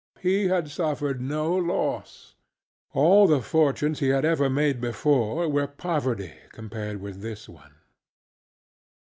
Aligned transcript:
He 0.19 0.47
had 0.47 0.71
suffered 0.71 1.21
no 1.21 1.53
loss. 1.53 2.33
All 2.91 3.27
the 3.27 3.39
fortunes 3.39 3.99
he 3.99 4.07
had 4.09 4.25
ever 4.25 4.49
made 4.49 4.81
before 4.81 5.47
were 5.47 5.67
poverty 5.67 6.33
compared 6.51 6.99
with 7.01 7.21
this 7.21 7.47
one. 7.47 7.75